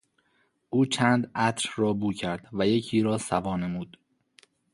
[0.69, 3.97] او چند عطر را بو کرد و یکی را سوا نمود.